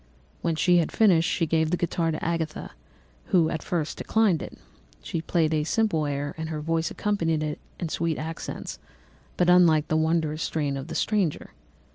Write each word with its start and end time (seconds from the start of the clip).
"When 0.41 0.55
she 0.55 0.77
had 0.77 0.91
finished, 0.91 1.29
she 1.29 1.45
gave 1.45 1.69
the 1.69 1.77
guitar 1.77 2.09
to 2.09 2.25
Agatha, 2.25 2.71
who 3.25 3.51
at 3.51 3.61
first 3.61 3.99
declined 3.99 4.41
it. 4.41 4.57
She 5.03 5.21
played 5.21 5.53
a 5.53 5.63
simple 5.63 6.07
air, 6.07 6.33
and 6.39 6.49
her 6.49 6.59
voice 6.59 6.89
accompanied 6.89 7.43
it 7.43 7.59
in 7.79 7.89
sweet 7.89 8.17
accents, 8.17 8.79
but 9.37 9.47
unlike 9.47 9.89
the 9.89 9.97
wondrous 9.97 10.41
strain 10.41 10.75
of 10.75 10.87
the 10.87 10.95
stranger. 10.95 11.51